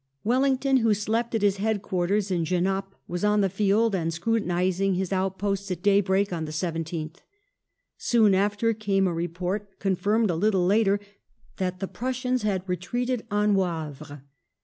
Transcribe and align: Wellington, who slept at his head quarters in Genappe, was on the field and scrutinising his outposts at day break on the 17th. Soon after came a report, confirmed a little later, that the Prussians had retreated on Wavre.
Wellington, 0.23 0.77
who 0.77 0.95
slept 0.95 1.35
at 1.35 1.43
his 1.43 1.57
head 1.57 1.83
quarters 1.83 2.31
in 2.31 2.43
Genappe, 2.43 2.95
was 3.07 3.23
on 3.23 3.41
the 3.41 3.51
field 3.51 3.93
and 3.93 4.11
scrutinising 4.11 4.95
his 4.95 5.13
outposts 5.13 5.69
at 5.69 5.83
day 5.83 6.01
break 6.01 6.33
on 6.33 6.45
the 6.45 6.51
17th. 6.51 7.17
Soon 7.99 8.33
after 8.33 8.73
came 8.73 9.05
a 9.05 9.13
report, 9.13 9.77
confirmed 9.79 10.31
a 10.31 10.35
little 10.35 10.65
later, 10.65 10.99
that 11.57 11.77
the 11.79 11.87
Prussians 11.87 12.41
had 12.41 12.67
retreated 12.67 13.27
on 13.29 13.53
Wavre. 13.53 14.23